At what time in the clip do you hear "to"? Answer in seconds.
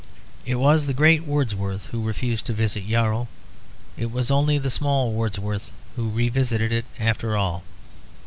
2.47-2.53